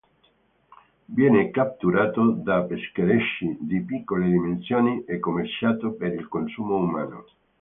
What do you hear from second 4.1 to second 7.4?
dimensioni e commerciato per il consumo umano.